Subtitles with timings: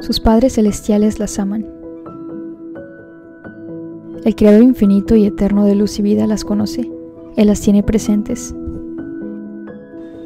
[0.00, 1.66] Sus padres celestiales las aman.
[4.24, 6.90] El Creador infinito y eterno de luz y vida las conoce.
[7.36, 8.54] Él las tiene presentes.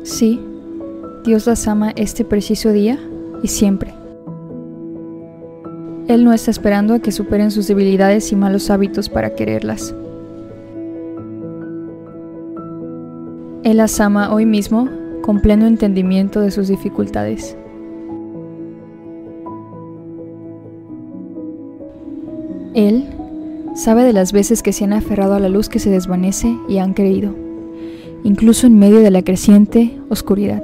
[0.02, 0.40] Sí,
[1.24, 2.98] Dios las ama este preciso día
[3.42, 3.94] y siempre.
[6.08, 9.94] Él no está esperando a que superen sus debilidades y malos hábitos para quererlas.
[13.62, 14.88] Él las ama hoy mismo
[15.22, 17.56] con pleno entendimiento de sus dificultades.
[22.74, 23.08] Él
[23.74, 26.78] sabe de las veces que se han aferrado a la luz que se desvanece y
[26.78, 27.34] han creído,
[28.22, 30.62] incluso en medio de la creciente oscuridad.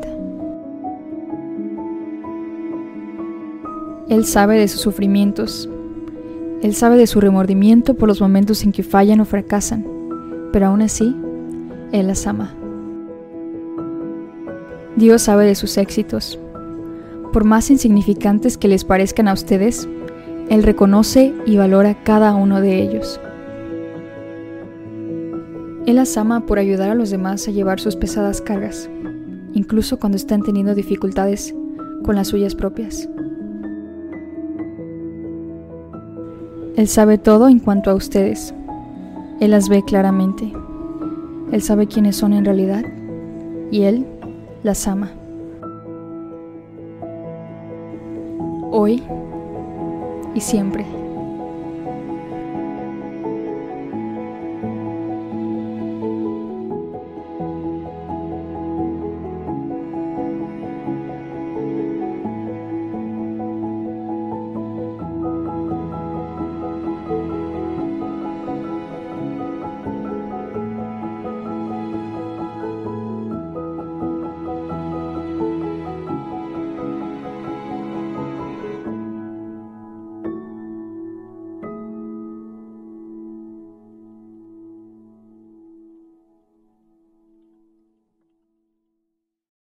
[4.08, 5.68] Él sabe de sus sufrimientos,
[6.62, 9.84] Él sabe de su remordimiento por los momentos en que fallan o fracasan,
[10.52, 11.16] pero aún así,
[11.90, 12.54] Él las ama.
[14.96, 16.38] Dios sabe de sus éxitos.
[17.32, 19.88] Por más insignificantes que les parezcan a ustedes,
[20.48, 23.20] Él reconoce y valora cada uno de ellos.
[25.86, 28.88] Él las ama por ayudar a los demás a llevar sus pesadas cargas,
[29.54, 31.54] incluso cuando están teniendo dificultades
[32.04, 33.08] con las suyas propias.
[36.76, 38.54] Él sabe todo en cuanto a ustedes.
[39.40, 40.52] Él las ve claramente.
[41.50, 42.84] Él sabe quiénes son en realidad
[43.70, 44.06] y Él
[44.62, 45.10] las ama.
[48.70, 49.02] Hoy
[50.36, 51.05] y siempre.